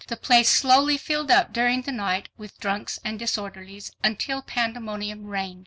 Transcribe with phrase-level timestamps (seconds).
[0.07, 5.59] The place slowly filled up during the night with drunks and disorderlies until pandemonium reigned.